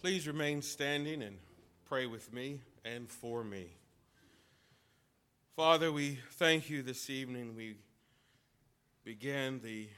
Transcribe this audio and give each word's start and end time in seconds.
Please 0.00 0.28
remain 0.28 0.62
standing 0.62 1.22
and 1.24 1.38
pray 1.88 2.06
with 2.06 2.32
me 2.32 2.60
and 2.84 3.10
for 3.10 3.42
me. 3.42 3.66
Father, 5.56 5.90
we 5.90 6.20
thank 6.34 6.70
you 6.70 6.82
this 6.82 7.10
evening. 7.10 7.56
We 7.56 7.74
begin 9.02 9.58
the, 9.60 9.88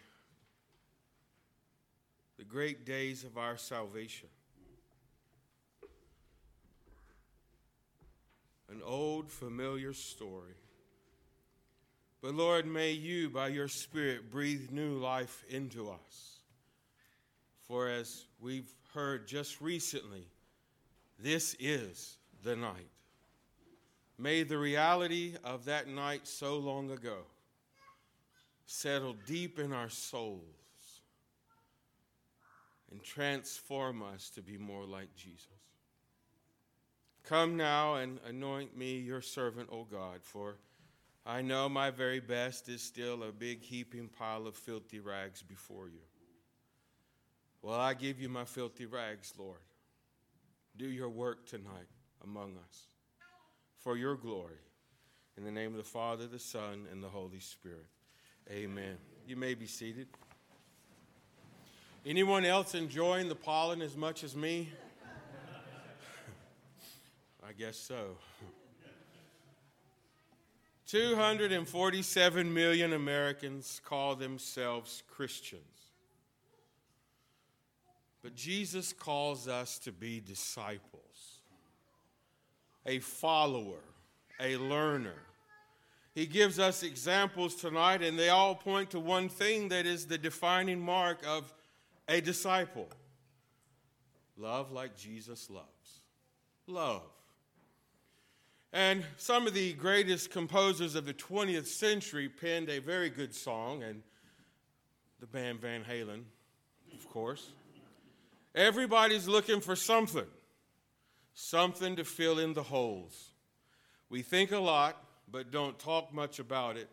the 2.38 2.44
great 2.44 2.86
days 2.86 3.24
of 3.24 3.36
our 3.36 3.58
salvation. 3.58 4.30
An 8.70 8.80
old, 8.82 9.30
familiar 9.30 9.92
story. 9.92 10.56
But 12.22 12.34
Lord, 12.34 12.64
may 12.64 12.92
you, 12.92 13.28
by 13.28 13.48
your 13.48 13.68
Spirit, 13.68 14.30
breathe 14.30 14.70
new 14.70 14.94
life 14.94 15.44
into 15.50 15.90
us. 15.90 16.38
For 17.66 17.86
as 17.90 18.24
we've 18.40 18.72
heard 18.94 19.26
just 19.26 19.60
recently, 19.60 20.26
this 21.18 21.54
is 21.58 22.16
the 22.42 22.56
night. 22.56 22.90
May 24.18 24.42
the 24.42 24.58
reality 24.58 25.34
of 25.44 25.64
that 25.64 25.88
night 25.88 26.26
so 26.26 26.58
long 26.58 26.90
ago 26.90 27.18
settle 28.66 29.14
deep 29.26 29.58
in 29.58 29.72
our 29.72 29.88
souls 29.88 30.42
and 32.90 33.02
transform 33.02 34.02
us 34.02 34.30
to 34.30 34.42
be 34.42 34.58
more 34.58 34.84
like 34.84 35.14
Jesus. 35.16 35.46
Come 37.24 37.56
now 37.56 37.94
and 37.94 38.18
anoint 38.26 38.76
me, 38.76 38.98
your 38.98 39.22
servant, 39.22 39.68
O 39.72 39.84
God, 39.84 40.20
for 40.22 40.56
I 41.24 41.42
know 41.42 41.68
my 41.68 41.90
very 41.90 42.20
best 42.20 42.68
is 42.68 42.82
still 42.82 43.22
a 43.22 43.32
big 43.32 43.62
heaping 43.62 44.08
pile 44.08 44.46
of 44.46 44.56
filthy 44.56 45.00
rags 45.00 45.42
before 45.42 45.88
you. 45.88 46.00
Well, 47.62 47.78
I 47.78 47.94
give 47.94 48.20
you 48.20 48.28
my 48.28 48.44
filthy 48.44 48.86
rags, 48.86 49.32
Lord. 49.38 49.60
Do 50.76 50.86
your 50.86 51.10
work 51.10 51.46
tonight 51.46 51.88
among 52.24 52.56
us 52.56 52.86
for 53.78 53.96
your 53.96 54.16
glory. 54.16 54.58
In 55.36 55.44
the 55.44 55.50
name 55.50 55.72
of 55.72 55.76
the 55.76 55.82
Father, 55.82 56.26
the 56.26 56.38
Son, 56.38 56.86
and 56.90 57.02
the 57.02 57.08
Holy 57.08 57.40
Spirit. 57.40 57.86
Amen. 58.50 58.96
You 59.26 59.36
may 59.36 59.54
be 59.54 59.66
seated. 59.66 60.08
Anyone 62.04 62.46
else 62.46 62.74
enjoying 62.74 63.28
the 63.28 63.34
pollen 63.34 63.82
as 63.82 63.96
much 63.96 64.24
as 64.24 64.34
me? 64.34 64.70
I 67.46 67.52
guess 67.52 67.76
so. 67.76 68.16
247 70.86 72.52
million 72.52 72.94
Americans 72.94 73.80
call 73.84 74.16
themselves 74.16 75.02
Christians. 75.08 75.89
But 78.22 78.34
Jesus 78.34 78.92
calls 78.92 79.48
us 79.48 79.78
to 79.80 79.92
be 79.92 80.20
disciples, 80.20 81.40
a 82.84 82.98
follower, 82.98 83.80
a 84.38 84.56
learner. 84.56 85.22
He 86.14 86.26
gives 86.26 86.58
us 86.58 86.82
examples 86.82 87.54
tonight, 87.54 88.02
and 88.02 88.18
they 88.18 88.28
all 88.28 88.54
point 88.54 88.90
to 88.90 89.00
one 89.00 89.28
thing 89.28 89.68
that 89.68 89.86
is 89.86 90.06
the 90.06 90.18
defining 90.18 90.80
mark 90.80 91.20
of 91.26 91.52
a 92.08 92.20
disciple 92.20 92.88
love 94.36 94.72
like 94.72 94.96
Jesus 94.96 95.50
loves. 95.50 96.00
Love. 96.66 97.02
And 98.72 99.04
some 99.16 99.46
of 99.46 99.54
the 99.54 99.72
greatest 99.74 100.30
composers 100.30 100.94
of 100.94 101.04
the 101.04 101.12
20th 101.12 101.66
century 101.66 102.28
penned 102.28 102.68
a 102.68 102.78
very 102.78 103.10
good 103.10 103.34
song, 103.34 103.82
and 103.82 104.02
the 105.20 105.26
band 105.26 105.60
Van 105.60 105.84
Halen, 105.84 106.22
of 106.94 107.08
course. 107.10 107.52
Everybody's 108.54 109.28
looking 109.28 109.60
for 109.60 109.76
something, 109.76 110.26
something 111.34 111.96
to 111.96 112.04
fill 112.04 112.38
in 112.38 112.52
the 112.52 112.64
holes. 112.64 113.30
We 114.08 114.22
think 114.22 114.50
a 114.50 114.58
lot, 114.58 114.96
but 115.30 115.52
don't 115.52 115.78
talk 115.78 116.12
much 116.12 116.38
about 116.38 116.76
it 116.76 116.88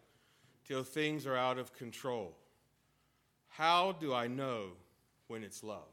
till 0.66 0.84
things 0.84 1.26
are 1.26 1.36
out 1.36 1.58
of 1.58 1.74
control. 1.74 2.38
How 3.48 3.94
do 3.94 4.14
I 4.14 4.28
know 4.28 4.74
when 5.28 5.44
it's 5.44 5.64
love? 5.64 5.90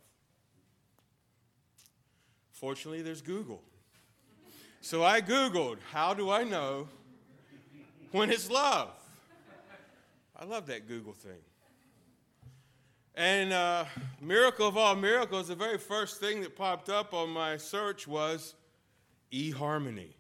Fortunately, 2.50 3.03
there's 3.03 3.22
Google. 3.22 3.62
So 4.83 5.03
I 5.03 5.22
Googled, 5.22 5.78
how 5.91 6.12
do 6.12 6.31
I 6.31 6.44
know 6.44 6.89
when 8.12 8.31
it's 8.31 8.50
love? 8.50 8.91
I 10.37 10.44
love 10.44 10.66
that 10.66 10.87
Google 10.87 11.15
thing. 11.15 11.41
And 13.17 13.53
uh, 13.53 13.85
miracle 14.21 14.67
of 14.67 14.77
all 14.77 14.97
miracles, 14.97 15.49
the 15.49 15.55
very 15.55 15.79
first 15.79 16.19
thing 16.19 16.41
that 16.41 16.57
popped 16.57 16.89
up 16.89 17.15
on 17.15 17.31
my 17.31 17.57
search 17.57 18.09
was 18.09 18.55
eHarmony. 19.33 20.15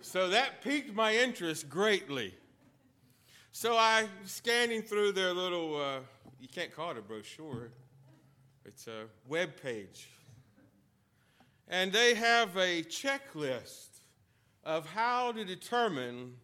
so 0.00 0.28
that 0.30 0.62
piqued 0.62 0.94
my 0.94 1.14
interest 1.14 1.68
greatly. 1.68 2.34
So 3.52 3.76
I 3.76 4.06
scanning 4.24 4.80
through 4.80 5.12
their 5.12 5.34
little, 5.34 5.76
uh, 5.76 5.98
you 6.40 6.48
can't 6.48 6.74
call 6.74 6.92
it 6.92 6.98
a 6.98 7.02
brochure, 7.02 7.70
it's 8.64 8.86
a 8.86 9.04
web 9.26 9.60
page. 9.60 10.08
And 11.68 11.92
they 11.92 12.14
have 12.14 12.56
a 12.56 12.82
checklist 12.82 14.00
of 14.64 14.86
how 14.86 15.32
to 15.32 15.44
determine 15.44 16.34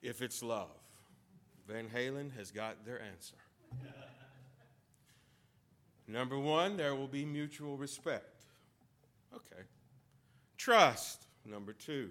if 0.00 0.22
it's 0.22 0.42
love. 0.42 0.70
Van 1.66 1.86
Halen 1.94 2.34
has 2.34 2.50
got 2.50 2.86
their 2.86 3.02
answer. 3.02 3.36
Number 6.08 6.38
one, 6.38 6.76
there 6.76 6.94
will 6.94 7.08
be 7.08 7.24
mutual 7.24 7.76
respect. 7.76 8.44
Okay. 9.34 9.62
Trust. 10.56 11.26
Number 11.44 11.72
two. 11.72 12.10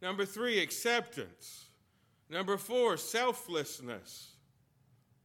Number 0.00 0.24
three, 0.24 0.60
acceptance. 0.60 1.66
Number 2.30 2.56
four, 2.56 2.96
selflessness. 2.96 4.32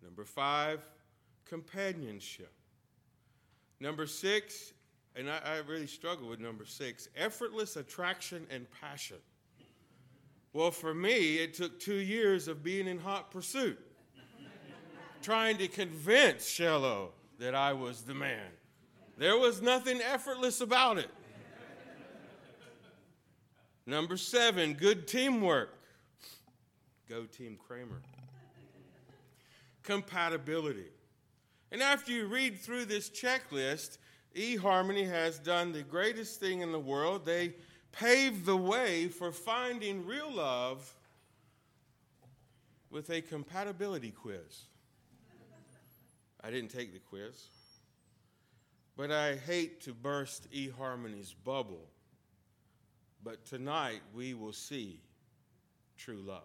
Number 0.02 0.26
five, 0.26 0.88
companionship. 1.46 2.52
Number 3.80 4.08
six, 4.08 4.74
and 5.16 5.30
I, 5.30 5.40
I, 5.46 5.58
really 5.68 5.88
struggle 5.88 6.30
with 6.30 6.40
number 6.40 6.66
six, 6.66 7.10
effortless 7.16 7.76
attraction 7.76 8.48
and 8.50 8.66
passion. 8.82 9.18
Well, 10.54 10.72
for 10.72 10.94
me, 10.94 11.38
it 11.38 11.54
took 11.54 11.80
two 11.80 11.96
years 11.96 12.48
of 12.48 12.64
being 12.64 12.88
in 12.88 12.98
hot 12.98 13.32
pursuit 13.32 13.80
trying 15.23 15.57
to 15.57 15.67
convince 15.67 16.45
Shello 16.45 17.09
that 17.39 17.56
I 17.56 17.73
was 17.73 18.01
the 18.01 18.13
man. 18.13 18.51
There 19.17 19.38
was 19.38 19.61
nothing 19.61 20.01
effortless 20.01 20.61
about 20.61 20.97
it. 20.97 21.09
Number 23.85 24.17
seven, 24.17 24.73
good 24.73 25.07
teamwork. 25.07 25.78
Go, 27.09 27.23
Team 27.23 27.57
Kramer. 27.67 28.01
Compatibility. 29.81 30.88
And 31.72 31.81
after 31.81 32.11
you 32.11 32.28
read 32.28 32.59
through 32.59 32.85
this 32.85 33.09
checklist, 33.09 33.97
eHarmony 34.35 35.09
has 35.09 35.40
done 35.40 35.72
the 35.72 35.84
greatest 35.84 36.40
thing 36.40 36.61
in 36.61 36.72
the 36.72 36.79
world. 36.79 37.25
They 37.25 37.53
paved 37.91 38.45
the 38.45 38.57
way 38.57 39.07
for 39.07 39.31
finding 39.31 40.05
real 40.05 40.31
love 40.31 40.91
with 42.90 43.09
a 43.09 43.22
compatibility 43.22 44.11
quiz. 44.11 44.66
I 46.44 46.52
didn't 46.52 46.72
take 46.72 46.94
the 46.94 47.00
quiz. 47.00 47.48
But 48.96 49.12
I 49.12 49.36
hate 49.36 49.81
to 49.81 49.94
burst 49.94 50.52
eHarmony's 50.52 51.34
bubble. 51.34 51.90
But 53.24 53.46
tonight 53.46 54.02
we 54.14 54.34
will 54.34 54.53
see 54.53 55.00
true 55.98 56.22
love. 56.22 56.44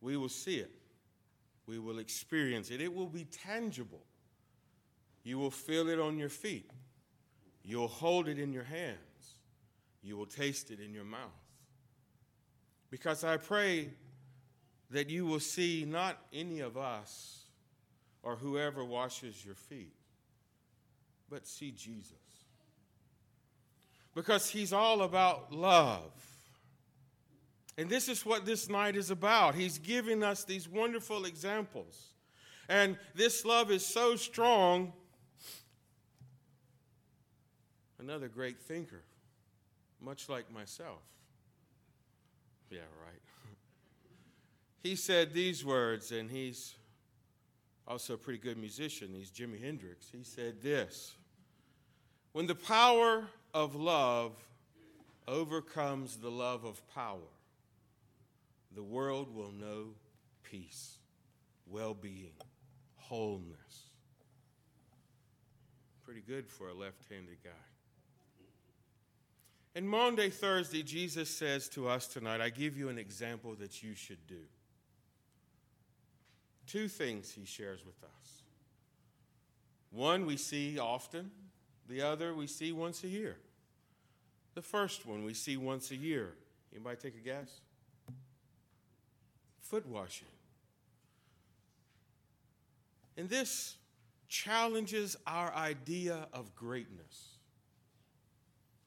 We 0.00 0.16
will 0.16 0.28
see 0.28 0.56
it. 0.56 0.70
We 1.66 1.78
will 1.78 1.98
experience 1.98 2.70
it. 2.70 2.80
It 2.80 2.94
will 2.94 3.08
be 3.08 3.24
tangible. 3.24 4.02
You 5.22 5.38
will 5.38 5.50
feel 5.50 5.88
it 5.88 5.98
on 5.98 6.18
your 6.18 6.28
feet. 6.28 6.70
You'll 7.62 7.88
hold 7.88 8.28
it 8.28 8.38
in 8.38 8.52
your 8.52 8.64
hands. 8.64 8.98
You 10.02 10.16
will 10.16 10.26
taste 10.26 10.70
it 10.70 10.80
in 10.80 10.94
your 10.94 11.04
mouth. 11.04 11.20
Because 12.90 13.22
I 13.22 13.36
pray 13.36 13.90
that 14.90 15.08
you 15.08 15.26
will 15.26 15.40
see 15.40 15.84
not 15.86 16.18
any 16.32 16.60
of 16.60 16.76
us 16.76 17.39
or 18.22 18.36
whoever 18.36 18.84
washes 18.84 19.44
your 19.44 19.54
feet, 19.54 19.94
but 21.28 21.46
see 21.46 21.70
Jesus. 21.70 22.14
Because 24.14 24.50
he's 24.50 24.72
all 24.72 25.02
about 25.02 25.52
love. 25.52 26.12
And 27.78 27.88
this 27.88 28.08
is 28.08 28.26
what 28.26 28.44
this 28.44 28.68
night 28.68 28.96
is 28.96 29.10
about. 29.10 29.54
He's 29.54 29.78
giving 29.78 30.22
us 30.22 30.44
these 30.44 30.68
wonderful 30.68 31.24
examples. 31.24 32.08
And 32.68 32.98
this 33.14 33.44
love 33.44 33.70
is 33.70 33.86
so 33.86 34.16
strong. 34.16 34.92
Another 37.98 38.28
great 38.28 38.60
thinker, 38.60 39.02
much 40.00 40.28
like 40.28 40.52
myself. 40.52 41.00
Yeah, 42.70 42.80
right. 43.04 43.20
he 44.82 44.94
said 44.96 45.32
these 45.32 45.64
words, 45.64 46.12
and 46.12 46.30
he's 46.30 46.74
also 47.86 48.14
a 48.14 48.18
pretty 48.18 48.38
good 48.38 48.58
musician. 48.58 49.10
He's 49.12 49.30
Jimi 49.30 49.62
Hendrix. 49.62 50.08
He 50.10 50.22
said 50.22 50.62
this 50.62 51.16
When 52.32 52.46
the 52.46 52.54
power 52.54 53.26
of 53.52 53.74
love 53.74 54.32
overcomes 55.26 56.16
the 56.16 56.30
love 56.30 56.64
of 56.64 56.86
power, 56.94 57.18
the 58.74 58.82
world 58.82 59.34
will 59.34 59.52
know 59.52 59.94
peace, 60.42 60.98
well 61.66 61.94
being, 61.94 62.32
wholeness. 62.96 63.86
Pretty 66.04 66.22
good 66.22 66.48
for 66.48 66.68
a 66.68 66.74
left 66.74 67.04
handed 67.08 67.38
guy. 67.44 67.50
And 69.74 69.88
Maundy, 69.88 70.30
Thursday, 70.30 70.82
Jesus 70.82 71.30
says 71.30 71.68
to 71.70 71.88
us 71.88 72.08
tonight, 72.08 72.40
I 72.40 72.50
give 72.50 72.76
you 72.76 72.88
an 72.88 72.98
example 72.98 73.54
that 73.60 73.82
you 73.82 73.94
should 73.94 74.26
do. 74.26 74.42
Two 76.70 76.86
things 76.86 77.32
he 77.32 77.44
shares 77.44 77.84
with 77.84 78.00
us. 78.04 78.42
One 79.90 80.24
we 80.24 80.36
see 80.36 80.78
often, 80.78 81.32
the 81.88 82.02
other 82.02 82.32
we 82.32 82.46
see 82.46 82.70
once 82.70 83.02
a 83.02 83.08
year. 83.08 83.38
The 84.54 84.62
first 84.62 85.04
one 85.04 85.24
we 85.24 85.34
see 85.34 85.56
once 85.56 85.90
a 85.90 85.96
year. 85.96 86.34
Anybody 86.72 86.96
take 86.96 87.16
a 87.16 87.24
guess? 87.24 87.60
Foot 89.62 89.84
washing. 89.84 90.28
And 93.16 93.28
this 93.28 93.74
challenges 94.28 95.16
our 95.26 95.52
idea 95.52 96.28
of 96.32 96.54
greatness. 96.54 97.30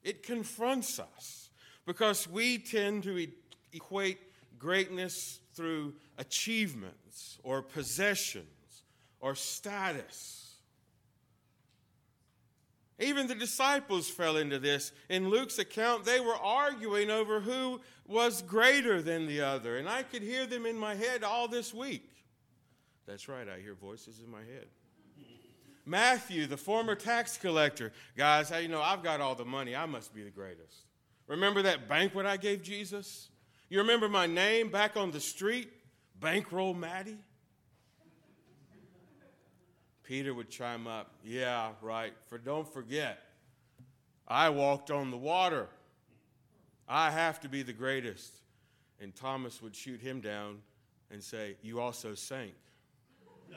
It 0.03 0.24
confronts 0.24 1.00
us 1.00 1.50
because 1.85 2.30
we 2.30 2.59
tend 2.59 3.03
to 3.03 3.27
equate 3.74 4.19
greatness 4.57 5.41
through 5.56 5.94
achievements 6.18 7.40
or 7.44 7.62
possessions 7.62 8.84
or 9.20 9.36
status. 9.36 10.40
Even 13.00 13.28
the 13.28 13.36
disciples 13.36 14.10
fell 14.10 14.38
into 14.38 14.60
this. 14.60 14.92
In 15.10 15.30
Luke's 15.30 15.60
account, 15.60 16.06
they 16.06 16.20
were 16.20 16.36
arguing 16.36 17.10
over 17.10 17.40
who 17.40 17.82
was 18.08 18.42
greater 18.42 19.02
than 19.02 19.28
the 19.28 19.42
other. 19.42 19.78
And 19.78 19.90
I 19.90 20.04
could 20.04 20.22
hear 20.22 20.46
them 20.46 20.66
in 20.66 20.78
my 20.78 20.96
head 20.96 21.24
all 21.24 21.48
this 21.48 21.74
week. 21.74 22.10
That's 23.06 23.28
right, 23.28 23.48
I 23.50 23.60
hear 23.60 23.74
voices 23.74 24.22
in 24.24 24.32
my 24.32 24.40
head. 24.40 24.68
Matthew, 25.86 26.46
the 26.48 26.56
former 26.56 26.96
tax 26.96 27.38
collector, 27.38 27.92
guys, 28.16 28.52
you 28.62 28.70
know, 28.70 28.82
I've 28.82 29.04
got 29.04 29.20
all 29.20 29.36
the 29.36 29.44
money. 29.44 29.76
I 29.76 29.86
must 29.86 30.14
be 30.14 30.24
the 30.24 30.30
greatest. 30.30 30.86
Remember 31.28 31.62
that 31.64 31.90
banquet 31.90 32.26
I 32.26 32.38
gave 32.38 32.62
Jesus? 32.64 33.30
You 33.69 33.80
remember 33.80 34.07
my 34.07 34.27
name 34.27 34.69
back 34.69 34.95
on 34.98 35.12
the 35.12 35.19
street? 35.19 35.69
Bankroll 36.19 36.74
Matty? 36.74 37.18
Peter 40.04 40.33
would 40.33 40.50
chime 40.50 40.86
up, 40.86 41.12
Yeah, 41.24 41.71
right. 41.81 42.13
For 42.27 42.38
don't 42.38 42.71
forget, 42.71 43.19
I 44.27 44.50
walked 44.50 44.92
on 44.92 45.12
the 45.12 45.18
water. 45.18 45.68
I 46.88 47.10
have 47.10 47.39
to 47.42 47.50
be 47.50 47.63
the 47.63 47.74
greatest. 47.74 48.33
And 49.01 49.15
Thomas 49.15 49.62
would 49.62 49.75
shoot 49.75 50.00
him 50.00 50.21
down 50.21 50.59
and 51.09 51.24
say, 51.24 51.56
You 51.62 51.80
also 51.80 52.16
sank. 52.16 52.54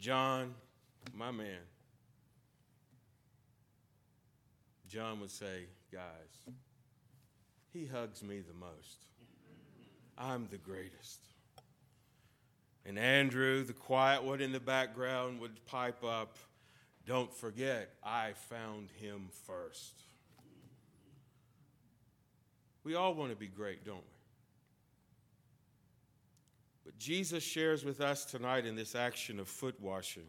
John, 0.00 0.54
my 1.14 1.30
man, 1.30 1.60
John 4.88 5.20
would 5.20 5.30
say, 5.30 5.66
Guys, 5.92 6.54
he 7.72 7.86
hugs 7.86 8.22
me 8.22 8.40
the 8.40 8.54
most. 8.54 9.06
I'm 10.18 10.48
the 10.50 10.58
greatest. 10.58 11.20
And 12.84 12.98
Andrew, 12.98 13.62
the 13.62 13.72
quiet 13.72 14.22
one 14.22 14.40
in 14.40 14.52
the 14.52 14.60
background, 14.60 15.40
would 15.40 15.64
pipe 15.66 16.02
up, 16.04 16.36
Don't 17.06 17.32
forget, 17.32 17.94
I 18.02 18.32
found 18.48 18.90
him 19.00 19.28
first. 19.46 20.02
We 22.82 22.94
all 22.94 23.14
want 23.14 23.30
to 23.30 23.36
be 23.36 23.46
great, 23.46 23.84
don't 23.84 23.96
we? 23.96 24.02
But 26.84 26.98
Jesus 26.98 27.42
shares 27.42 27.84
with 27.84 28.00
us 28.00 28.24
tonight 28.24 28.66
in 28.66 28.74
this 28.74 28.94
action 28.94 29.38
of 29.38 29.48
foot 29.48 29.78
washing 29.80 30.26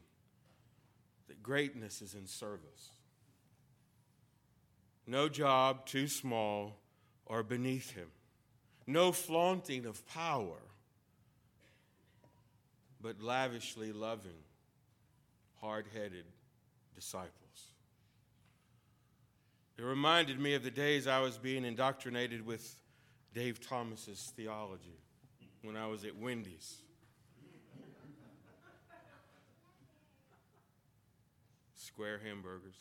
that 1.28 1.42
greatness 1.42 2.02
is 2.02 2.14
in 2.14 2.28
service. 2.28 2.90
No 5.08 5.30
job 5.30 5.86
too 5.86 6.08
small 6.08 6.81
or 7.32 7.44
beneath 7.44 7.92
him. 7.92 8.08
No 8.86 9.14
flaunting 9.14 9.86
of 9.86 10.06
power, 10.06 10.58
but 13.02 13.22
lavishly 13.22 13.94
loving, 13.94 14.44
hard 15.62 15.86
headed 15.94 16.26
disciples. 16.94 17.32
It 19.78 19.84
reminded 19.84 20.42
me 20.42 20.56
of 20.56 20.64
the 20.64 20.72
days 20.72 21.08
I 21.08 21.22
was 21.22 21.38
being 21.38 21.64
indoctrinated 21.64 22.46
with 22.46 22.78
Dave 23.34 23.66
Thomas's 23.66 24.34
theology 24.36 25.00
when 25.64 25.78
I 25.78 25.88
was 25.88 26.04
at 26.04 26.18
Wendy's. 26.18 26.82
Square 31.76 32.20
hamburgers. 32.26 32.76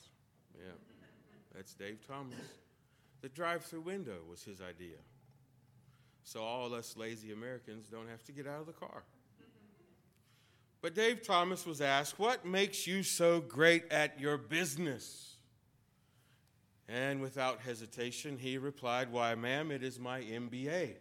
Yeah. 0.57 0.73
That's 1.55 1.73
Dave 1.75 2.05
Thomas. 2.07 2.35
The 3.23 3.29
drive 3.29 3.65
through 3.65 3.83
window 3.83 4.19
was 4.29 4.43
his 4.43 4.61
idea. 4.61 4.97
So 6.25 6.43
all 6.43 6.75
us 6.75 6.97
lazy 6.97 7.33
Americans 7.33 7.89
don't 7.89 8.09
have 8.09 8.23
to 8.25 8.33
get 8.33 8.47
out 8.47 8.61
of 8.61 8.67
the 8.67 8.73
car. 8.73 9.03
But 10.83 10.95
Dave 10.95 11.23
Thomas 11.23 11.67
was 11.67 11.81
asked, 11.81 12.19
What 12.19 12.47
makes 12.47 12.87
you 12.87 13.03
so 13.03 13.41
great 13.41 13.91
at 13.91 14.19
your 14.19 14.39
business? 14.39 15.37
And 16.89 17.21
without 17.21 17.61
hesitation, 17.61 18.39
he 18.39 18.59
replied, 18.59 19.13
Why, 19.13 19.35
ma'am, 19.35 19.71
it 19.71 19.83
is 19.83 19.99
my 19.99 20.21
MBA. 20.23 20.95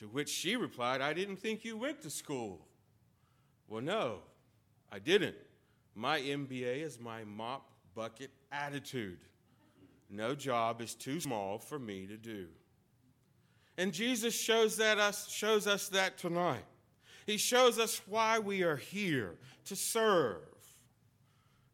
To 0.00 0.06
which 0.06 0.28
she 0.28 0.56
replied, 0.56 1.00
I 1.00 1.12
didn't 1.12 1.36
think 1.36 1.64
you 1.64 1.76
went 1.76 2.02
to 2.02 2.10
school. 2.10 2.66
Well, 3.68 3.82
no, 3.82 4.18
I 4.90 4.98
didn't. 4.98 5.36
My 5.94 6.20
MBA 6.20 6.82
is 6.82 7.00
my 7.00 7.24
mop 7.24 7.70
bucket 7.94 8.30
attitude. 8.52 9.18
No 10.10 10.34
job 10.34 10.80
is 10.80 10.94
too 10.94 11.20
small 11.20 11.58
for 11.58 11.78
me 11.78 12.06
to 12.06 12.16
do. 12.16 12.46
And 13.76 13.92
Jesus 13.92 14.34
shows, 14.34 14.76
that 14.78 14.98
us, 14.98 15.30
shows 15.30 15.66
us 15.66 15.88
that 15.90 16.18
tonight. 16.18 16.64
He 17.26 17.36
shows 17.36 17.78
us 17.78 18.00
why 18.06 18.38
we 18.38 18.62
are 18.62 18.76
here 18.76 19.36
to 19.66 19.76
serve. 19.76 20.42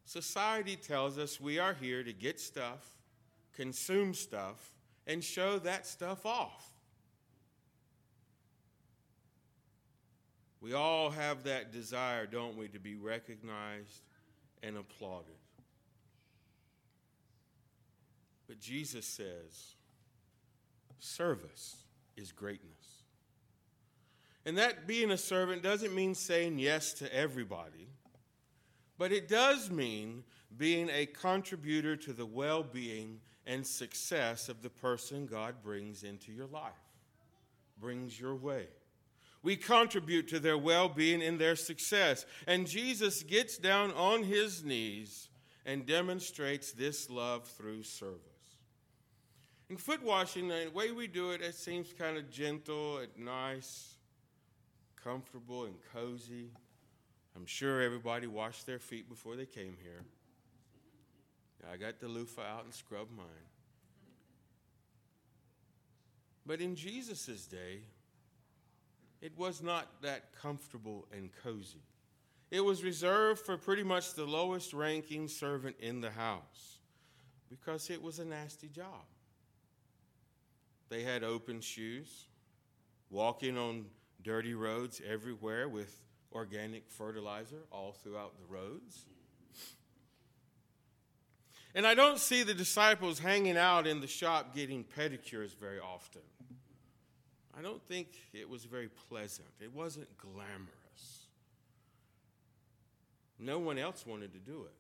Society 0.04 0.76
tells 0.76 1.16
us 1.16 1.40
we 1.40 1.59
are 1.59 1.75
here 1.75 2.02
to 2.02 2.12
get 2.12 2.40
stuff, 2.40 2.97
consume 3.54 4.14
stuff, 4.14 4.73
and 5.06 5.23
show 5.23 5.59
that 5.61 5.87
stuff 5.87 6.26
off. 6.26 6.73
We 10.61 10.73
all 10.73 11.11
have 11.11 11.44
that 11.44 11.73
desire, 11.73 12.26
don't 12.26 12.56
we, 12.56 12.68
to 12.68 12.78
be 12.78 12.97
recognized 12.97 14.02
and 14.62 14.76
applauded. 14.76 15.37
But 18.46 18.60
Jesus 18.60 19.06
says, 19.06 19.74
service 20.98 21.76
is 22.16 22.32
greatness. 22.32 23.02
And 24.46 24.58
that 24.58 24.86
being 24.86 25.10
a 25.10 25.18
servant 25.18 25.62
doesn't 25.62 25.94
mean 25.94 26.14
saying 26.14 26.58
yes 26.58 26.92
to 26.94 27.14
everybody, 27.14 27.88
but 28.98 29.10
it 29.10 29.28
does 29.28 29.70
mean 29.70 30.24
being 30.56 30.90
a 30.90 31.06
contributor 31.06 31.96
to 31.96 32.12
the 32.12 32.26
well 32.26 32.62
being 32.62 33.20
and 33.46 33.66
success 33.66 34.48
of 34.48 34.62
the 34.62 34.70
person 34.70 35.26
God 35.26 35.56
brings 35.62 36.02
into 36.02 36.32
your 36.32 36.46
life, 36.46 36.72
brings 37.80 38.18
your 38.18 38.34
way. 38.34 38.66
We 39.42 39.56
contribute 39.56 40.28
to 40.28 40.40
their 40.40 40.56
well 40.58 40.88
being 40.88 41.22
and 41.22 41.38
their 41.38 41.56
success. 41.56 42.24
And 42.46 42.66
Jesus 42.66 43.22
gets 43.22 43.58
down 43.58 43.92
on 43.92 44.22
his 44.22 44.64
knees 44.64 45.28
and 45.66 45.86
demonstrates 45.86 46.72
this 46.72 47.10
love 47.10 47.46
through 47.48 47.82
service. 47.82 48.34
In 49.71 49.76
foot 49.76 50.02
washing, 50.02 50.49
the 50.49 50.71
way 50.75 50.92
we 50.92 51.06
do 51.06 51.30
it, 51.30 51.40
it 51.40 51.54
seems 51.54 51.92
kind 51.92 52.16
of 52.18 52.30
gentle 52.30 52.99
and 52.99 53.09
nice, 53.16 53.94
comfortable 55.02 55.64
and 55.64 55.75
cozy. 55.92 56.50
I'm 57.35 57.47
sure 57.47 57.80
everybody 57.80 58.26
washed 58.26 58.66
their 58.66 58.78
feet 58.78 59.09
before 59.09 59.37
they 59.37 59.47
came 59.47 59.76
here. 59.83 60.04
I 61.73 61.76
got 61.76 61.99
the 61.99 62.09
loofah 62.09 62.42
out 62.42 62.64
and 62.64 62.75
scrubbed 62.75 63.16
mine. 63.16 63.26
But 66.47 66.61
in 66.61 66.76
Jesus' 66.76 67.47
day, 67.47 67.80
it 69.23 69.33
was 69.38 69.62
not 69.62 70.02
that 70.02 70.35
comfortable 70.40 71.06
and 71.11 71.30
cozy. 71.42 71.83
It 72.50 72.61
was 72.61 72.85
reserved 72.85 73.40
for 73.40 73.56
pretty 73.56 73.83
much 73.83 74.12
the 74.12 74.26
lowest 74.26 74.75
ranking 74.75 75.26
servant 75.26 75.76
in 75.80 76.02
the 76.02 76.11
house 76.11 76.78
because 77.49 77.88
it 77.88 78.02
was 78.02 78.18
a 78.18 78.25
nasty 78.26 78.68
job. 78.68 79.06
They 80.88 81.03
had 81.03 81.25
open 81.25 81.61
shoes, 81.61 82.29
walking 83.11 83.59
on 83.59 83.87
dirty 84.23 84.55
roads 84.55 85.00
everywhere 85.07 85.69
with 85.69 86.03
organic 86.33 86.88
fertilizer 86.88 87.62
all 87.71 87.93
throughout 87.93 88.35
the 88.38 88.53
roads. 88.53 89.07
And 91.75 91.87
I 91.87 91.95
don't 91.95 92.19
see 92.19 92.45
the 92.45 92.55
disciples 92.55 93.19
hanging 93.19 93.57
out 93.57 93.87
in 93.87 94.00
the 94.00 94.07
shop 94.07 94.55
getting 94.55 94.85
pedicures 94.85 95.57
very 95.57 95.81
often. 95.81 96.23
I 97.57 97.62
don't 97.62 97.83
think 97.83 98.09
it 98.33 98.49
was 98.49 98.64
very 98.64 98.88
pleasant. 99.09 99.49
It 99.61 99.73
wasn't 99.73 100.09
glamorous. 100.19 101.26
No 103.38 103.59
one 103.59 103.79
else 103.79 104.07
wanted 104.07 104.33
to 104.33 104.38
do 104.38 104.62
it, 104.62 104.75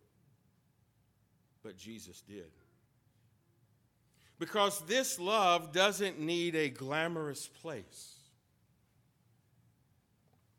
but 1.62 1.76
Jesus 1.76 2.20
did. 2.20 2.50
Because 4.44 4.82
this 4.82 5.18
love 5.18 5.72
doesn't 5.72 6.20
need 6.20 6.54
a 6.54 6.68
glamorous 6.68 7.48
place. 7.48 8.18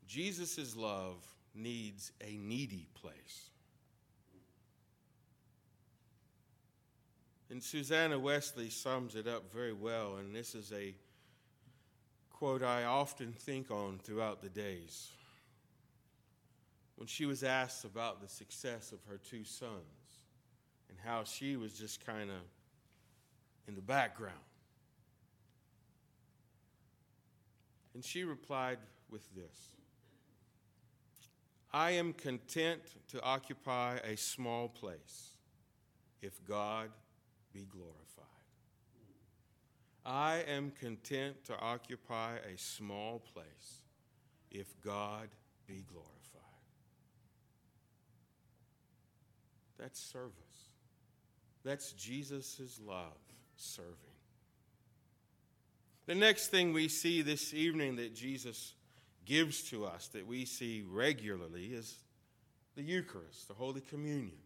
Jesus' 0.08 0.74
love 0.74 1.24
needs 1.54 2.10
a 2.20 2.36
needy 2.36 2.88
place. 2.94 3.50
And 7.48 7.62
Susanna 7.62 8.18
Wesley 8.18 8.70
sums 8.70 9.14
it 9.14 9.28
up 9.28 9.52
very 9.52 9.72
well, 9.72 10.16
and 10.16 10.34
this 10.34 10.56
is 10.56 10.72
a 10.72 10.92
quote 12.32 12.64
I 12.64 12.82
often 12.82 13.34
think 13.38 13.70
on 13.70 14.00
throughout 14.02 14.42
the 14.42 14.48
days. 14.48 15.10
When 16.96 17.06
she 17.06 17.24
was 17.24 17.44
asked 17.44 17.84
about 17.84 18.20
the 18.20 18.28
success 18.28 18.90
of 18.90 18.98
her 19.08 19.18
two 19.18 19.44
sons 19.44 20.24
and 20.88 20.98
how 21.04 21.22
she 21.22 21.56
was 21.56 21.78
just 21.78 22.04
kind 22.04 22.30
of 22.30 22.42
in 23.68 23.74
the 23.74 23.80
background. 23.80 24.34
And 27.94 28.04
she 28.04 28.24
replied 28.24 28.78
with 29.10 29.26
this 29.34 29.70
I 31.72 31.92
am 31.92 32.12
content 32.12 32.82
to 33.08 33.22
occupy 33.22 33.96
a 34.04 34.16
small 34.16 34.68
place 34.68 35.32
if 36.22 36.44
God 36.44 36.90
be 37.52 37.66
glorified. 37.70 38.24
I 40.04 40.44
am 40.46 40.70
content 40.70 41.42
to 41.44 41.58
occupy 41.58 42.36
a 42.36 42.56
small 42.56 43.22
place 43.32 43.82
if 44.50 44.68
God 44.80 45.28
be 45.66 45.84
glorified. 45.90 46.12
That's 49.78 50.00
service. 50.00 50.32
That's 51.64 51.92
Jesus' 51.92 52.80
love 52.86 53.25
serving. 53.56 53.92
The 56.06 56.14
next 56.14 56.48
thing 56.48 56.72
we 56.72 56.88
see 56.88 57.22
this 57.22 57.52
evening 57.52 57.96
that 57.96 58.14
Jesus 58.14 58.74
gives 59.24 59.62
to 59.70 59.84
us, 59.84 60.08
that 60.08 60.26
we 60.26 60.44
see 60.44 60.84
regularly, 60.88 61.66
is 61.66 61.96
the 62.76 62.82
Eucharist, 62.82 63.48
the 63.48 63.54
Holy 63.54 63.80
Communion. 63.80 64.38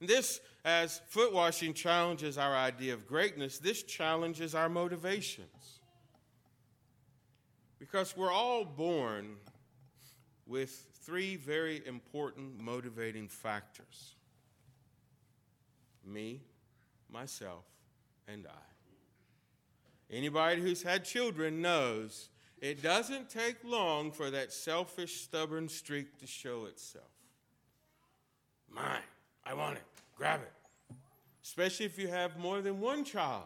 And 0.00 0.08
this, 0.08 0.40
as 0.64 1.00
foot 1.08 1.32
washing 1.32 1.74
challenges 1.74 2.38
our 2.38 2.54
idea 2.54 2.94
of 2.94 3.06
greatness, 3.06 3.58
this 3.58 3.82
challenges 3.82 4.54
our 4.54 4.68
motivations. 4.68 5.80
Because 7.78 8.16
we're 8.16 8.32
all 8.32 8.64
born 8.64 9.36
with 10.46 10.70
three 11.02 11.36
very 11.36 11.84
important 11.86 12.60
motivating 12.60 13.28
factors 13.28 14.16
me, 16.06 16.40
myself, 17.10 17.64
and 18.28 18.46
I. 18.46 20.14
Anybody 20.14 20.62
who's 20.62 20.82
had 20.82 21.04
children 21.04 21.60
knows 21.60 22.28
it 22.60 22.82
doesn't 22.82 23.28
take 23.28 23.56
long 23.64 24.12
for 24.12 24.30
that 24.30 24.52
selfish, 24.52 25.20
stubborn 25.20 25.68
streak 25.68 26.18
to 26.18 26.26
show 26.26 26.64
itself. 26.66 27.04
Mine. 28.70 29.02
I 29.44 29.54
want 29.54 29.76
it. 29.76 29.84
Grab 30.16 30.40
it. 30.42 30.96
Especially 31.42 31.86
if 31.86 31.98
you 31.98 32.08
have 32.08 32.36
more 32.38 32.60
than 32.60 32.80
one 32.80 33.04
child. 33.04 33.44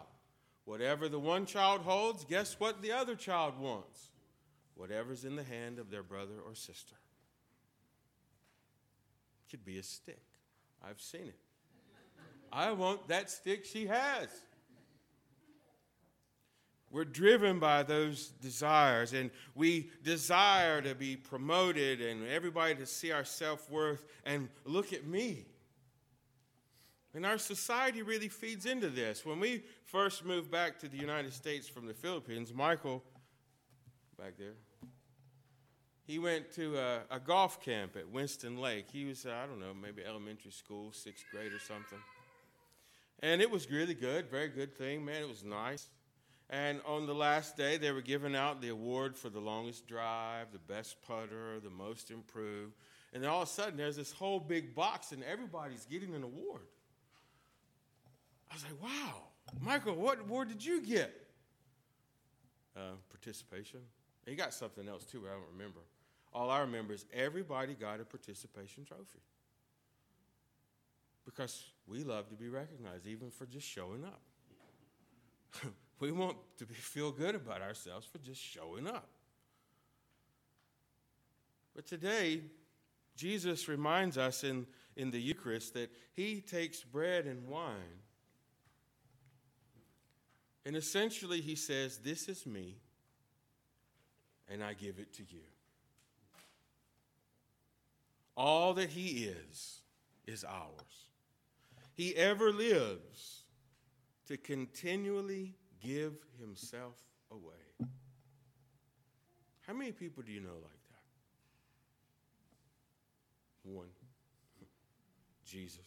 Whatever 0.64 1.08
the 1.08 1.18
one 1.18 1.46
child 1.46 1.80
holds, 1.82 2.24
guess 2.24 2.58
what 2.58 2.80
the 2.80 2.92
other 2.92 3.14
child 3.14 3.58
wants? 3.58 4.10
Whatever's 4.74 5.24
in 5.24 5.36
the 5.36 5.42
hand 5.42 5.78
of 5.78 5.90
their 5.90 6.02
brother 6.02 6.34
or 6.46 6.54
sister. 6.54 6.96
It 9.44 9.50
could 9.50 9.64
be 9.64 9.78
a 9.78 9.82
stick. 9.82 10.22
I've 10.82 11.00
seen 11.00 11.22
it. 11.22 11.38
I 12.52 12.72
want 12.72 13.08
that 13.08 13.30
stick 13.30 13.64
she 13.64 13.86
has. 13.86 14.28
We're 16.90 17.04
driven 17.04 17.60
by 17.60 17.84
those 17.84 18.28
desires, 18.42 19.12
and 19.12 19.30
we 19.54 19.90
desire 20.02 20.82
to 20.82 20.94
be 20.96 21.14
promoted 21.14 22.00
and 22.00 22.26
everybody 22.26 22.74
to 22.74 22.86
see 22.86 23.12
our 23.12 23.24
self 23.24 23.70
worth 23.70 24.04
and 24.24 24.48
look 24.64 24.92
at 24.92 25.06
me. 25.06 25.46
And 27.14 27.24
our 27.24 27.38
society 27.38 28.02
really 28.02 28.28
feeds 28.28 28.66
into 28.66 28.88
this. 28.88 29.24
When 29.24 29.38
we 29.38 29.62
first 29.86 30.24
moved 30.24 30.50
back 30.50 30.78
to 30.80 30.88
the 30.88 30.96
United 30.96 31.32
States 31.32 31.68
from 31.68 31.86
the 31.86 31.94
Philippines, 31.94 32.52
Michael, 32.52 33.02
back 34.18 34.34
there, 34.36 34.54
he 36.06 36.18
went 36.18 36.52
to 36.54 36.76
a, 36.76 37.00
a 37.08 37.20
golf 37.20 37.60
camp 37.62 37.96
at 37.96 38.08
Winston 38.08 38.58
Lake. 38.58 38.86
He 38.92 39.04
was, 39.04 39.26
uh, 39.26 39.30
I 39.42 39.46
don't 39.46 39.60
know, 39.60 39.74
maybe 39.80 40.02
elementary 40.04 40.50
school, 40.50 40.90
sixth 40.92 41.24
grade 41.30 41.52
or 41.52 41.60
something. 41.60 41.98
And 43.20 43.40
it 43.40 43.48
was 43.48 43.70
really 43.70 43.94
good, 43.94 44.28
very 44.28 44.48
good 44.48 44.76
thing, 44.76 45.04
man. 45.04 45.22
It 45.22 45.28
was 45.28 45.44
nice. 45.44 45.88
And 46.50 46.80
on 46.84 47.06
the 47.06 47.14
last 47.14 47.56
day, 47.56 47.76
they 47.76 47.92
were 47.92 48.00
giving 48.00 48.34
out 48.34 48.60
the 48.60 48.70
award 48.70 49.16
for 49.16 49.30
the 49.30 49.38
longest 49.38 49.86
drive, 49.86 50.48
the 50.52 50.58
best 50.58 50.96
putter, 51.06 51.60
the 51.62 51.70
most 51.70 52.10
improved. 52.10 52.74
And 53.12 53.22
then 53.22 53.30
all 53.30 53.42
of 53.42 53.48
a 53.48 53.50
sudden, 53.50 53.76
there's 53.76 53.94
this 53.94 54.10
whole 54.10 54.40
big 54.40 54.74
box, 54.74 55.12
and 55.12 55.22
everybody's 55.22 55.86
getting 55.86 56.12
an 56.12 56.24
award. 56.24 56.62
I 58.50 58.54
was 58.54 58.64
like, 58.64 58.82
wow, 58.82 59.22
Michael, 59.60 59.94
what 59.94 60.18
award 60.20 60.48
did 60.48 60.64
you 60.64 60.82
get? 60.82 61.14
Uh, 62.76 62.96
participation. 63.10 63.80
He 64.26 64.34
got 64.34 64.52
something 64.52 64.88
else 64.88 65.04
too, 65.04 65.22
I 65.28 65.32
don't 65.32 65.56
remember. 65.56 65.80
All 66.32 66.50
I 66.50 66.60
remember 66.60 66.94
is 66.94 67.04
everybody 67.12 67.74
got 67.74 68.00
a 68.00 68.04
participation 68.04 68.84
trophy. 68.84 69.20
Because 71.24 71.64
we 71.86 72.02
love 72.02 72.28
to 72.30 72.34
be 72.34 72.48
recognized, 72.48 73.06
even 73.06 73.30
for 73.30 73.46
just 73.46 73.68
showing 73.68 74.04
up. 74.04 74.20
we 76.00 76.10
want 76.10 76.36
to 76.58 76.66
be, 76.66 76.74
feel 76.74 77.12
good 77.12 77.34
about 77.34 77.62
ourselves 77.62 78.06
for 78.06 78.18
just 78.18 78.40
showing 78.40 78.86
up. 78.86 79.08
But 81.76 81.86
today, 81.86 82.42
Jesus 83.16 83.68
reminds 83.68 84.18
us 84.18 84.42
in, 84.42 84.66
in 84.96 85.10
the 85.10 85.20
Eucharist 85.20 85.74
that 85.74 85.90
he 86.12 86.40
takes 86.40 86.82
bread 86.82 87.26
and 87.26 87.46
wine 87.46 88.00
and 90.64 90.76
essentially, 90.76 91.40
he 91.40 91.56
says, 91.56 91.98
This 91.98 92.28
is 92.28 92.46
me, 92.46 92.76
and 94.48 94.62
I 94.62 94.74
give 94.74 94.98
it 94.98 95.12
to 95.14 95.22
you. 95.22 95.40
All 98.36 98.74
that 98.74 98.90
he 98.90 99.24
is, 99.24 99.80
is 100.26 100.44
ours. 100.44 101.08
He 101.94 102.14
ever 102.14 102.52
lives 102.52 103.44
to 104.28 104.36
continually 104.36 105.54
give 105.80 106.14
himself 106.38 106.96
away. 107.30 107.88
How 109.66 109.72
many 109.72 109.92
people 109.92 110.22
do 110.22 110.32
you 110.32 110.40
know 110.40 110.48
like 110.48 110.62
that? 110.62 110.78
One 113.70 113.88
Jesus. 115.50 115.86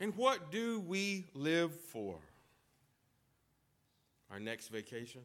And 0.00 0.14
what 0.16 0.50
do 0.50 0.80
we 0.80 1.26
live 1.34 1.74
for? 1.74 2.16
Our 4.30 4.40
next 4.40 4.68
vacation? 4.68 5.22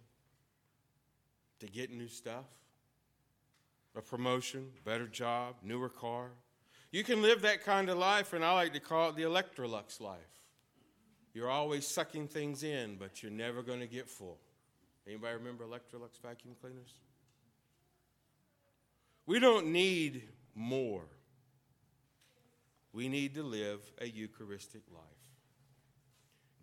To 1.60 1.68
get 1.68 1.92
new 1.92 2.08
stuff? 2.08 2.46
A 3.96 4.02
promotion, 4.02 4.70
better 4.84 5.08
job, 5.08 5.56
newer 5.64 5.90
car? 5.90 6.32
You 6.92 7.04
can 7.04 7.22
live 7.22 7.42
that 7.44 7.64
kind 7.64 7.90
of 7.90 7.98
life, 7.98 8.34
and 8.34 8.44
I 8.44 8.54
like 8.54 8.74
to 8.74 8.80
call 8.80 9.10
it 9.10 9.16
the 9.16 9.24
Electrolux 9.24 10.02
life. 10.02 10.20
You're 11.34 11.50
always 11.50 11.88
sucking 11.88 12.28
things 12.28 12.63
in, 12.63 12.96
but 12.98 13.24
you're 13.24 13.32
never 13.32 13.63
going 13.63 13.80
to 13.80 13.88
get 13.88 14.08
full. 14.08 14.38
Anybody 15.08 15.36
remember 15.36 15.66
Electrolux 15.66 16.22
vacuum 16.22 16.56
cleaners? 16.62 16.94
We 19.25 19.40
don't 19.40 19.68
need 19.68 20.24
more. 20.56 21.06
We 22.92 23.10
need 23.10 23.34
to 23.36 23.44
live 23.44 23.80
a 24.00 24.06
Eucharistic 24.06 24.84
life, 24.94 25.02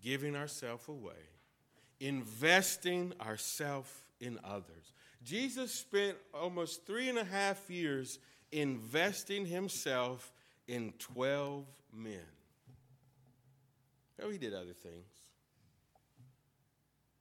giving 0.02 0.36
ourselves 0.36 0.86
away, 0.88 1.28
investing 1.98 3.12
ourselves 3.20 3.90
in 4.20 4.38
others. 4.44 4.92
Jesus 5.24 5.72
spent 5.72 6.16
almost 6.32 6.86
three 6.86 7.08
and 7.08 7.18
a 7.18 7.24
half 7.24 7.68
years 7.68 8.20
investing 8.52 9.46
himself 9.46 10.32
in 10.68 10.92
12 10.98 11.64
men. 11.92 12.20
Oh, 14.22 14.30
he 14.30 14.38
did 14.38 14.54
other 14.54 14.72
things. 14.72 15.06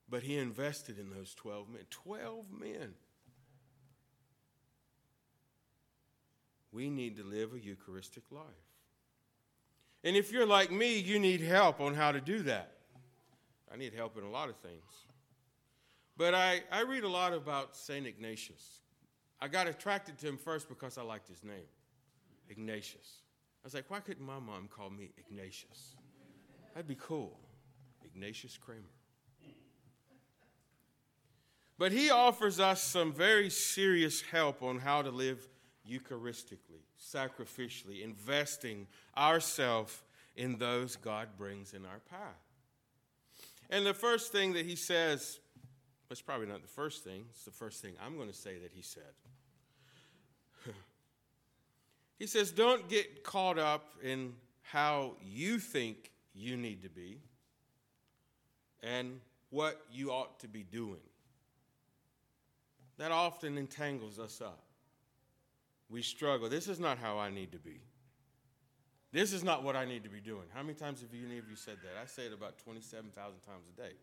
But 0.08 0.22
he 0.22 0.36
invested 0.36 0.98
in 0.98 1.10
those 1.10 1.34
12 1.34 1.68
men. 1.68 1.82
12 1.90 2.46
men. 2.58 2.94
we 6.72 6.90
need 6.90 7.16
to 7.16 7.24
live 7.24 7.52
a 7.52 7.60
Eucharistic 7.60 8.22
life. 8.30 8.44
And 10.04 10.16
if 10.16 10.32
you're 10.32 10.46
like 10.46 10.70
me, 10.70 10.98
you 10.98 11.18
need 11.18 11.40
help 11.40 11.80
on 11.80 11.94
how 11.94 12.12
to 12.12 12.20
do 12.20 12.42
that. 12.42 12.72
I 13.72 13.76
need 13.76 13.92
help 13.92 14.16
in 14.16 14.24
a 14.24 14.30
lot 14.30 14.48
of 14.48 14.56
things. 14.56 15.06
But 16.16 16.34
I, 16.34 16.62
I 16.70 16.82
read 16.82 17.04
a 17.04 17.08
lot 17.08 17.32
about 17.32 17.76
St. 17.76 18.06
Ignatius. 18.06 18.80
I 19.40 19.48
got 19.48 19.66
attracted 19.66 20.18
to 20.18 20.28
him 20.28 20.36
first 20.36 20.68
because 20.68 20.98
I 20.98 21.02
liked 21.02 21.28
his 21.28 21.42
name, 21.42 21.68
Ignatius. 22.48 23.22
I 23.62 23.66
was 23.66 23.74
like, 23.74 23.84
why 23.88 24.00
couldn't 24.00 24.24
my 24.24 24.38
mom 24.38 24.68
call 24.68 24.90
me 24.90 25.10
Ignatius? 25.18 25.96
That'd 26.74 26.88
be 26.88 26.96
cool. 27.00 27.38
Ignatius 28.04 28.56
Kramer. 28.56 28.82
But 31.78 31.92
he 31.92 32.10
offers 32.10 32.60
us 32.60 32.82
some 32.82 33.12
very 33.12 33.48
serious 33.48 34.20
help 34.20 34.62
on 34.62 34.78
how 34.78 35.00
to 35.00 35.10
live 35.10 35.48
Eucharistically, 35.88 36.84
sacrificially, 37.02 38.04
investing 38.04 38.86
ourselves 39.16 40.02
in 40.36 40.58
those 40.58 40.96
God 40.96 41.28
brings 41.38 41.72
in 41.72 41.86
our 41.86 42.00
path. 42.10 42.36
And 43.70 43.86
the 43.86 43.94
first 43.94 44.30
thing 44.30 44.52
that 44.52 44.66
he 44.66 44.76
says, 44.76 45.40
it's 46.10 46.20
probably 46.20 46.46
not 46.46 46.62
the 46.62 46.68
first 46.68 47.02
thing, 47.02 47.24
it's 47.30 47.44
the 47.44 47.50
first 47.50 47.80
thing 47.80 47.94
I'm 48.04 48.16
going 48.16 48.28
to 48.28 48.34
say 48.34 48.58
that 48.58 48.72
he 48.72 48.82
said. 48.82 49.02
he 52.18 52.26
says, 52.26 52.52
Don't 52.52 52.88
get 52.88 53.24
caught 53.24 53.58
up 53.58 53.94
in 54.02 54.34
how 54.62 55.14
you 55.22 55.58
think 55.58 56.10
you 56.34 56.56
need 56.56 56.82
to 56.82 56.88
be 56.88 57.18
and 58.82 59.20
what 59.50 59.80
you 59.90 60.10
ought 60.10 60.40
to 60.40 60.48
be 60.48 60.62
doing. 60.62 61.00
That 62.98 63.12
often 63.12 63.58
entangles 63.58 64.18
us 64.18 64.40
up. 64.40 64.62
We 65.88 66.02
struggle. 66.02 66.48
This 66.48 66.68
is 66.68 66.78
not 66.78 66.98
how 66.98 67.18
I 67.18 67.30
need 67.30 67.52
to 67.52 67.58
be. 67.58 67.80
This 69.12 69.32
is 69.32 69.42
not 69.42 69.64
what 69.64 69.74
I 69.74 69.84
need 69.84 70.04
to 70.04 70.10
be 70.10 70.20
doing. 70.20 70.44
How 70.54 70.62
many 70.62 70.74
times 70.74 71.00
have 71.00 71.12
you, 71.12 71.26
any 71.26 71.38
of 71.38 71.48
you 71.50 71.56
said 71.56 71.78
that? 71.82 72.00
I 72.00 72.06
say 72.06 72.26
it 72.26 72.32
about 72.32 72.58
27,000 72.58 73.12
times 73.40 73.66
a 73.76 73.80
day. 73.80 73.94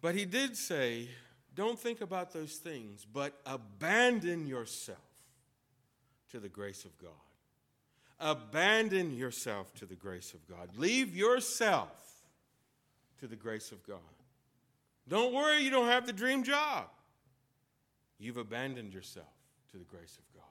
But 0.00 0.14
he 0.14 0.24
did 0.24 0.56
say, 0.56 1.08
don't 1.56 1.78
think 1.78 2.00
about 2.00 2.32
those 2.32 2.56
things, 2.56 3.04
but 3.04 3.40
abandon 3.44 4.46
yourself 4.46 4.98
to 6.30 6.38
the 6.38 6.48
grace 6.48 6.84
of 6.84 6.96
God. 6.98 7.10
Abandon 8.20 9.16
yourself 9.16 9.72
to 9.74 9.86
the 9.86 9.94
grace 9.94 10.34
of 10.34 10.46
God. 10.48 10.70
Leave 10.76 11.14
yourself 11.14 11.88
to 13.20 13.26
the 13.26 13.36
grace 13.36 13.70
of 13.70 13.86
God. 13.86 13.98
Don't 15.08 15.32
worry, 15.32 15.62
you 15.62 15.70
don't 15.70 15.88
have 15.88 16.06
the 16.06 16.12
dream 16.12 16.42
job. 16.42 16.86
You've 18.18 18.36
abandoned 18.36 18.92
yourself 18.92 19.26
to 19.70 19.78
the 19.78 19.84
grace 19.84 20.18
of 20.18 20.34
God. 20.34 20.44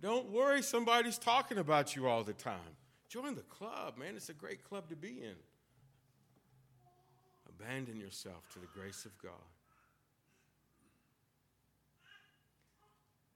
Don't 0.00 0.30
worry, 0.30 0.62
somebody's 0.62 1.18
talking 1.18 1.58
about 1.58 1.96
you 1.96 2.06
all 2.06 2.22
the 2.22 2.34
time. 2.34 2.76
Join 3.08 3.34
the 3.34 3.42
club, 3.42 3.96
man. 3.96 4.16
It's 4.16 4.28
a 4.28 4.34
great 4.34 4.62
club 4.68 4.88
to 4.90 4.96
be 4.96 5.20
in. 5.22 5.36
Abandon 7.48 7.98
yourself 7.98 8.52
to 8.52 8.58
the 8.58 8.66
grace 8.78 9.06
of 9.06 9.16
God. 9.22 9.32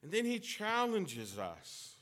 And 0.03 0.13
then 0.13 0.25
he 0.25 0.39
challenges 0.39 1.39
us 1.39 1.95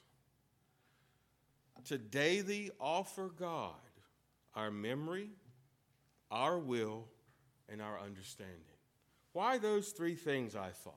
to 1.86 1.98
daily 1.98 2.70
offer 2.80 3.28
God 3.28 3.74
our 4.54 4.70
memory, 4.70 5.30
our 6.30 6.58
will, 6.58 7.08
and 7.68 7.82
our 7.82 8.00
understanding. 8.00 8.56
Why 9.32 9.58
those 9.58 9.90
three 9.90 10.14
things, 10.14 10.56
I 10.56 10.70
thought? 10.70 10.94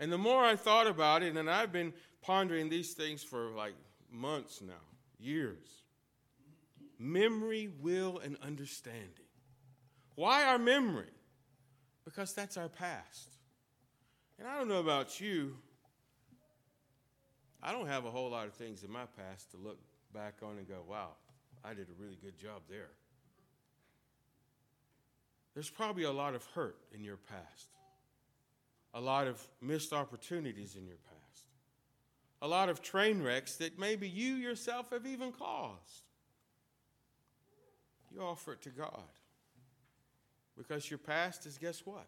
And 0.00 0.10
the 0.10 0.18
more 0.18 0.42
I 0.42 0.56
thought 0.56 0.86
about 0.86 1.22
it, 1.22 1.36
and 1.36 1.50
I've 1.50 1.72
been 1.72 1.92
pondering 2.22 2.68
these 2.68 2.94
things 2.94 3.22
for 3.22 3.50
like 3.50 3.74
months 4.10 4.60
now, 4.62 4.72
years 5.18 5.84
memory, 6.98 7.68
will, 7.80 8.18
and 8.18 8.36
understanding. 8.42 9.26
Why 10.14 10.44
our 10.44 10.58
memory? 10.58 11.10
Because 12.04 12.32
that's 12.32 12.56
our 12.56 12.68
past. 12.68 13.36
And 14.38 14.48
I 14.48 14.56
don't 14.56 14.68
know 14.68 14.80
about 14.80 15.20
you, 15.20 15.56
I 17.64 17.72
don't 17.72 17.88
have 17.88 18.04
a 18.04 18.10
whole 18.10 18.30
lot 18.30 18.46
of 18.46 18.52
things 18.52 18.84
in 18.84 18.92
my 18.92 19.06
past 19.16 19.50
to 19.52 19.56
look 19.56 19.78
back 20.12 20.34
on 20.42 20.58
and 20.58 20.68
go, 20.68 20.82
wow, 20.88 21.08
I 21.64 21.70
did 21.74 21.88
a 21.88 22.02
really 22.02 22.18
good 22.22 22.38
job 22.38 22.62
there. 22.68 22.90
There's 25.54 25.70
probably 25.70 26.04
a 26.04 26.12
lot 26.12 26.34
of 26.34 26.44
hurt 26.54 26.76
in 26.92 27.02
your 27.02 27.16
past 27.16 27.68
a 28.94 29.00
lot 29.00 29.26
of 29.26 29.44
missed 29.60 29.92
opportunities 29.92 30.76
in 30.76 30.86
your 30.86 30.96
past, 30.96 31.44
a 32.40 32.48
lot 32.48 32.68
of 32.68 32.80
train 32.80 33.20
wrecks 33.20 33.56
that 33.56 33.78
maybe 33.78 34.08
you 34.08 34.36
yourself 34.36 34.90
have 34.90 35.04
even 35.04 35.32
caused. 35.32 36.04
You 38.14 38.22
offer 38.22 38.52
it 38.52 38.62
to 38.62 38.70
God 38.70 39.10
because 40.56 40.88
your 40.88 40.98
past 40.98 41.44
is, 41.46 41.58
guess 41.58 41.84
what? 41.84 42.06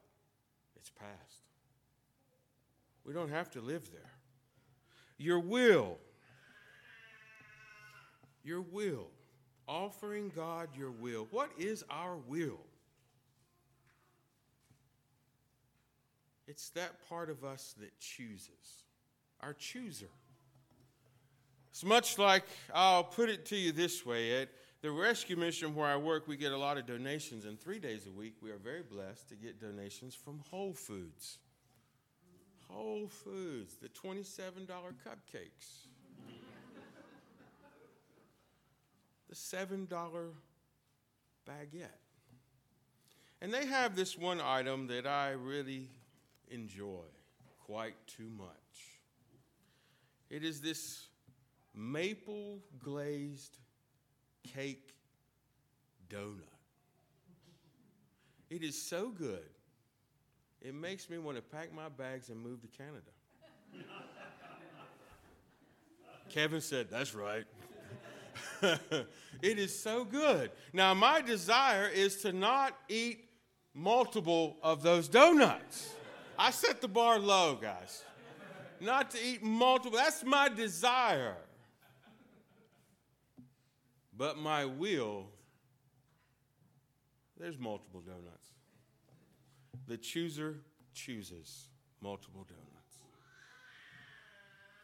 It's 0.76 0.90
past. 0.90 1.42
We 3.04 3.12
don't 3.12 3.30
have 3.30 3.50
to 3.52 3.60
live 3.60 3.90
there. 3.90 4.12
Your 5.18 5.40
will, 5.40 5.98
your 8.44 8.60
will, 8.60 9.08
offering 9.66 10.30
God 10.34 10.68
your 10.76 10.90
will. 10.90 11.26
What 11.30 11.50
is 11.58 11.84
our 11.90 12.16
will? 12.16 12.60
It's 16.46 16.68
that 16.70 17.08
part 17.08 17.28
of 17.28 17.44
us 17.44 17.74
that 17.80 17.98
chooses, 17.98 18.84
our 19.40 19.52
chooser. 19.52 20.10
It's 21.70 21.84
much 21.84 22.18
like, 22.18 22.44
I'll 22.72 23.04
put 23.04 23.28
it 23.28 23.46
to 23.46 23.56
you 23.56 23.72
this 23.72 24.06
way 24.06 24.40
at 24.42 24.48
the 24.80 24.90
rescue 24.90 25.36
mission 25.36 25.74
where 25.74 25.88
I 25.88 25.96
work, 25.96 26.28
we 26.28 26.36
get 26.36 26.52
a 26.52 26.56
lot 26.56 26.78
of 26.78 26.86
donations, 26.86 27.44
and 27.44 27.60
three 27.60 27.78
days 27.78 28.06
a 28.06 28.10
week, 28.10 28.34
we 28.40 28.50
are 28.50 28.58
very 28.58 28.82
blessed 28.82 29.28
to 29.30 29.34
get 29.34 29.60
donations 29.60 30.14
from 30.14 30.40
Whole 30.50 30.72
Foods. 30.72 31.38
Whole 32.68 33.08
Foods, 33.08 33.76
the 33.76 33.88
$27 33.88 34.66
cupcakes, 34.66 35.86
the 39.28 39.34
$7 39.34 39.88
baguette. 41.48 41.88
And 43.40 43.52
they 43.52 43.66
have 43.66 43.94
this 43.94 44.16
one 44.16 44.40
item 44.40 44.86
that 44.88 45.06
I 45.06 45.30
really 45.30 45.90
enjoy 46.48 47.04
quite 47.66 47.94
too 48.06 48.30
much. 48.36 48.48
It 50.30 50.42
is 50.42 50.60
this 50.60 51.06
maple 51.74 52.60
glazed 52.82 53.58
cake 54.54 54.94
donut. 56.08 56.42
It 58.48 58.62
is 58.62 58.80
so 58.80 59.10
good, 59.10 59.50
it 60.60 60.74
makes 60.74 61.08
me 61.08 61.18
want 61.18 61.36
to 61.36 61.42
pack 61.42 61.72
my 61.72 61.88
bags 61.88 62.28
and 62.28 62.40
move 62.40 62.60
to 62.62 62.68
Canada. 62.68 63.10
Kevin 66.28 66.60
said, 66.60 66.88
That's 66.90 67.14
right. 67.14 67.44
it 68.62 69.58
is 69.58 69.78
so 69.78 70.04
good. 70.04 70.50
Now, 70.72 70.94
my 70.94 71.20
desire 71.20 71.88
is 71.88 72.16
to 72.22 72.32
not 72.32 72.76
eat 72.88 73.28
multiple 73.74 74.56
of 74.62 74.82
those 74.82 75.08
donuts. 75.08 75.94
I 76.38 76.50
set 76.50 76.80
the 76.80 76.88
bar 76.88 77.18
low, 77.18 77.54
guys. 77.54 78.02
Not 78.80 79.10
to 79.12 79.18
eat 79.22 79.42
multiple. 79.42 79.98
That's 79.98 80.24
my 80.24 80.48
desire. 80.48 81.36
But 84.16 84.38
my 84.38 84.64
will, 84.64 85.26
there's 87.38 87.58
multiple 87.58 88.00
donuts. 88.00 88.48
The 89.88 89.96
chooser 89.96 90.56
chooses 90.94 91.68
multiple 92.00 92.44
donuts. 92.48 92.66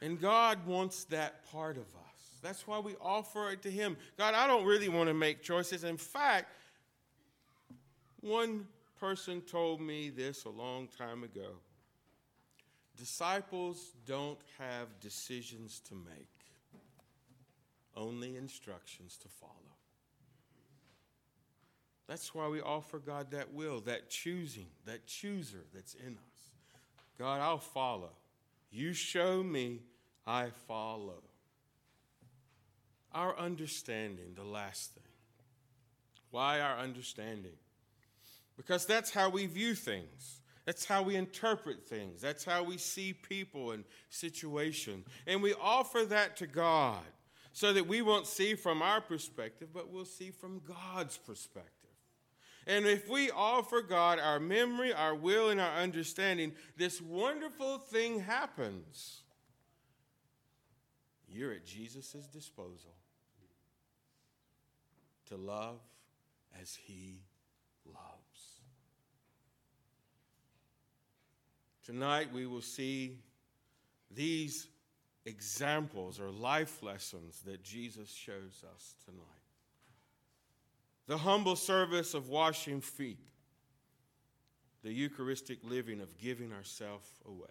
And 0.01 0.21
God 0.21 0.67
wants 0.67 1.05
that 1.05 1.45
part 1.51 1.77
of 1.77 1.85
us. 1.85 2.13
That's 2.43 2.67
why 2.67 2.81
we 2.81 2.97
offer 3.01 3.51
it 3.51 3.63
to 3.63 3.71
Him. 3.71 3.97
God, 4.19 4.35
I 4.35 4.49
don't 4.49 4.65
really 4.65 4.89
want 4.89 5.09
to 5.09 5.15
make 5.15 5.43
choices. 5.43 5.85
In 5.85 5.97
fact, 5.97 6.53
one 8.21 8.67
person 8.99 9.41
told 9.41 9.81
me 9.81 10.11
this 10.11 10.45
a 10.45 10.51
long 10.51 10.89
time 10.89 11.23
ago. 11.23 11.51
Disciples 12.97 13.93
don't 14.07 14.39
have 14.59 15.01
decisions 15.01 15.81
to 15.89 15.95
make, 15.95 16.29
only 17.97 18.37
instructions 18.37 19.17
to 19.19 19.29
follow. 19.29 19.72
That's 22.09 22.35
why 22.35 22.49
we 22.49 22.61
offer 22.61 22.99
God 22.99 23.31
that 23.31 23.53
will, 23.53 23.81
that 23.83 24.11
choosing, 24.11 24.67
that 24.87 25.07
chooser 25.07 25.65
that's 25.75 25.95
in 25.95 26.15
us. 26.15 26.51
God, 27.19 27.41
I'll 27.41 27.59
follow. 27.59 28.11
You 28.71 28.93
show 28.93 29.43
me, 29.43 29.81
I 30.27 30.49
follow. 30.67 31.23
Our 33.13 33.37
understanding, 33.39 34.35
the 34.35 34.45
last 34.45 34.95
thing. 34.95 35.03
Why 36.31 36.61
our 36.61 36.79
understanding? 36.79 37.53
because 38.57 38.87
that's 38.87 39.11
how 39.11 39.29
we 39.29 39.47
view 39.47 39.75
things. 39.75 40.41
That's 40.65 40.85
how 40.85 41.03
we 41.03 41.17
interpret 41.17 41.89
things. 41.89 42.21
That's 42.21 42.45
how 42.45 42.63
we 42.63 42.79
see 42.79 43.13
people 43.13 43.73
and 43.73 43.85
situations. 44.11 45.07
And 45.27 45.43
we 45.43 45.55
offer 45.55 46.05
that 46.05 46.37
to 46.37 46.47
God 46.47 47.03
so 47.53 47.73
that 47.73 47.87
we 47.87 48.01
won't 48.03 48.27
see 48.27 48.55
from 48.55 48.81
our 48.81 49.01
perspective, 49.01 49.69
but 49.75 49.91
we'll 49.91 50.05
see 50.05 50.31
from 50.31 50.63
God's 50.65 51.19
perspective. 51.19 51.91
And 52.67 52.87
if 52.87 53.09
we 53.09 53.31
offer 53.31 53.83
God 53.83 54.19
our 54.19 54.39
memory, 54.39 54.93
our 54.93 55.15
will, 55.15 55.51
and 55.51 55.61
our 55.61 55.77
understanding, 55.77 56.53
this 56.77 57.01
wonderful 57.01 57.79
thing 57.79 58.21
happens. 58.21 59.23
You're 61.29 61.53
at 61.53 61.67
Jesus' 61.67 62.29
disposal 62.33 62.95
to 65.27 65.37
love 65.37 65.81
as 66.61 66.77
He 66.87 67.23
loves. 67.87 68.61
Tonight 71.85 72.33
we 72.33 72.47
will 72.47 72.61
see 72.61 73.19
these 74.11 74.69
examples 75.25 76.21
or 76.21 76.31
life 76.31 76.83
lessons 76.83 77.41
that 77.47 77.63
Jesus 77.63 78.13
shows 78.13 78.65
us 78.75 78.95
tonight. 79.05 79.42
The 81.07 81.19
humble 81.19 81.57
service 81.57 82.15
of 82.15 82.29
washing 82.29 82.81
feet, 82.81 83.19
the 84.83 84.93
Eucharistic 84.93 85.59
living 85.63 86.01
of 86.01 86.17
giving 86.17 86.53
ourselves 86.53 87.09
away, 87.27 87.49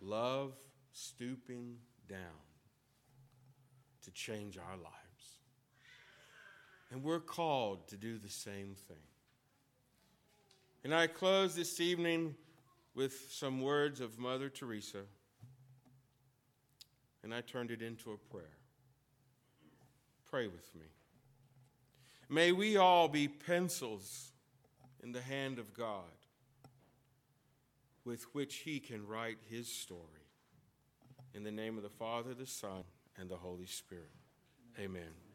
love 0.00 0.54
stooping 0.92 1.76
down 2.08 2.18
to 4.04 4.10
change 4.10 4.56
our 4.56 4.76
lives. 4.76 4.94
And 6.90 7.02
we're 7.02 7.20
called 7.20 7.88
to 7.88 7.96
do 7.96 8.18
the 8.18 8.30
same 8.30 8.74
thing. 8.88 8.96
And 10.84 10.94
I 10.94 11.08
close 11.08 11.54
this 11.54 11.80
evening 11.80 12.36
with 12.94 13.26
some 13.30 13.60
words 13.60 14.00
of 14.00 14.18
Mother 14.18 14.48
Teresa, 14.48 15.02
and 17.22 17.34
I 17.34 17.40
turned 17.40 17.70
it 17.70 17.82
into 17.82 18.12
a 18.12 18.16
prayer. 18.16 18.56
Pray 20.30 20.46
with 20.46 20.74
me. 20.74 20.86
May 22.28 22.52
we 22.52 22.76
all 22.76 23.08
be 23.08 23.28
pencils 23.28 24.32
in 25.02 25.12
the 25.12 25.20
hand 25.20 25.58
of 25.58 25.72
God 25.72 26.02
with 28.04 28.22
which 28.34 28.56
He 28.56 28.80
can 28.80 29.06
write 29.06 29.38
His 29.48 29.68
story. 29.68 30.00
In 31.34 31.44
the 31.44 31.52
name 31.52 31.76
of 31.76 31.82
the 31.82 31.90
Father, 31.90 32.34
the 32.34 32.46
Son, 32.46 32.84
and 33.18 33.28
the 33.28 33.36
Holy 33.36 33.66
Spirit. 33.66 34.10
Amen. 34.78 35.25